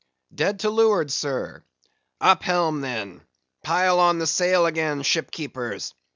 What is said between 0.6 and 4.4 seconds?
to leeward, sir." "Up helm, then; pile on the